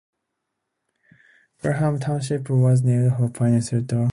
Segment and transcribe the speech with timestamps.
[1.61, 4.09] Graham Township was named for a pioneer settler.